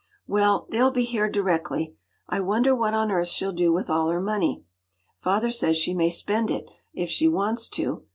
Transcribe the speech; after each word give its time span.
”“Well, 0.27 0.65
they’ll 0.71 0.89
be 0.89 1.03
here 1.03 1.29
directly. 1.29 1.93
I 2.27 2.39
wonder 2.39 2.75
what 2.75 2.95
on 2.95 3.11
earth 3.11 3.27
she’ll 3.27 3.51
do 3.53 3.71
with 3.71 3.87
all 3.87 4.09
her 4.09 4.19
money. 4.19 4.63
Father 5.19 5.51
says 5.51 5.77
she 5.77 5.93
may 5.93 6.09
spend 6.09 6.49
it, 6.49 6.67
if 6.91 7.07
she 7.07 7.27
wants 7.27 7.69
to. 7.69 8.01